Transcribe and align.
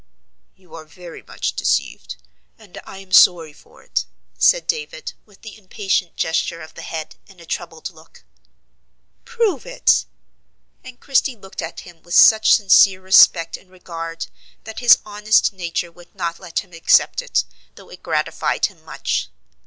"You 0.55 0.73
are 0.73 0.85
very 0.85 1.21
much 1.21 1.53
deceived, 1.53 2.15
and 2.57 2.81
I 2.85 2.97
am 2.97 3.11
sorry 3.11 3.53
for 3.53 3.83
it," 3.83 4.07
said 4.35 4.65
David, 4.65 5.13
with 5.27 5.43
the 5.43 5.55
impatient 5.55 6.15
gesture 6.15 6.59
of 6.61 6.73
the 6.73 6.81
head, 6.81 7.17
and 7.29 7.39
a 7.39 7.45
troubled 7.45 7.91
look. 7.91 8.23
"Prove 9.25 9.63
it!" 9.67 10.07
And 10.83 10.99
Christie 10.99 11.35
looked 11.35 11.61
at 11.61 11.81
him 11.81 12.01
with 12.01 12.15
such 12.15 12.55
sincere 12.55 12.99
respect 12.99 13.55
and 13.57 13.69
regard, 13.69 14.25
that 14.63 14.79
his 14.79 14.97
honest 15.05 15.53
nature 15.53 15.91
would 15.91 16.15
not 16.15 16.39
let 16.39 16.61
him 16.61 16.73
accept 16.73 17.21
it, 17.21 17.43
though 17.75 17.89
it 17.89 18.01
gratified 18.01 18.65
him 18.65 18.83
much. 18.83 19.29